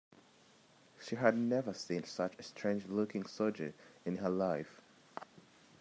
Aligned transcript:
She 0.99 1.15
had 1.15 1.37
never 1.37 1.73
seen 1.75 2.05
such 2.05 2.33
a 2.39 2.41
strange-looking 2.41 3.27
soldier 3.27 3.75
in 4.03 4.17
all 4.17 4.23
her 4.23 4.29
life. 4.31 4.81